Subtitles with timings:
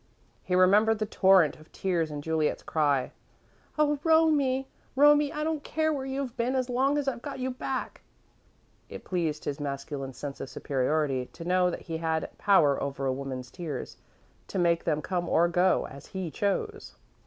[0.41, 3.11] He remembered the torrent of tears and Juliet's cry:
[3.77, 4.65] "Oh, Romie!
[4.95, 5.31] Romie!
[5.31, 8.01] I don't care where you've been as long as I've got you back!"
[8.89, 13.13] It pleased his masculine sense of superiority to know that he had power over a
[13.13, 13.97] woman's tears
[14.47, 16.95] to make them come or go, as he chose.